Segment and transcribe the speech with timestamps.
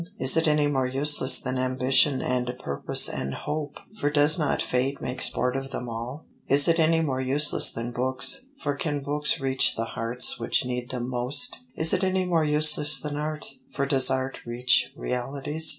[0.17, 4.99] Is it any more useless than ambition and purpose and hope for does not fate
[4.99, 6.25] make sport of them all?
[6.47, 10.89] Is it any more useless than books for can books reach the hearts which need
[10.89, 11.59] them most?
[11.75, 15.69] Is it any more useless than art for does art reach realities?